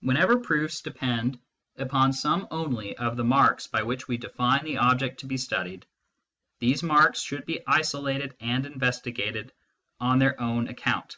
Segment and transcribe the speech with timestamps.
[0.00, 1.40] Whenever proofs depend
[1.78, 5.86] upon some only of the marks by which we define the object to be studied,
[6.58, 9.54] these marks should be isolated and investigated
[9.98, 11.16] on their own account.